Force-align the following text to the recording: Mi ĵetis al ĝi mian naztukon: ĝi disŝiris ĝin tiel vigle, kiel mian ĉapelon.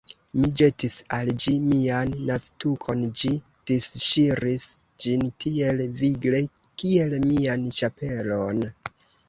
Mi 0.43 0.47
ĵetis 0.59 0.93
al 1.17 1.27
ĝi 1.43 1.51
mian 1.73 2.15
naztukon: 2.29 3.03
ĝi 3.21 3.31
disŝiris 3.73 4.67
ĝin 5.05 5.29
tiel 5.45 5.87
vigle, 6.03 6.45
kiel 6.83 7.17
mian 7.31 7.71
ĉapelon. 7.81 8.69